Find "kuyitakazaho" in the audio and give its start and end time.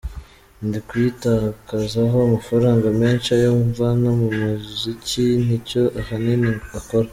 0.87-2.15